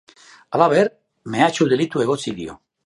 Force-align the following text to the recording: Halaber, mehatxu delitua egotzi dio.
Halaber, 0.57 0.89
mehatxu 1.37 1.71
delitua 1.75 2.09
egotzi 2.09 2.39
dio. 2.43 2.63